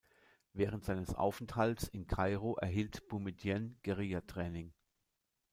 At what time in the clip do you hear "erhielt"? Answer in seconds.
2.55-3.07